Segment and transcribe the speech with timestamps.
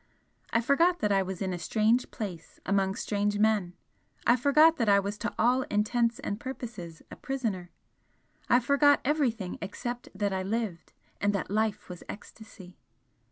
[0.49, 3.75] I forgot that I was in a strange place among strange men,
[4.25, 7.69] I forgot that I was to all intents and purposes a prisoner
[8.49, 12.79] I forgot everything except that I lived, and that life was ecstasy!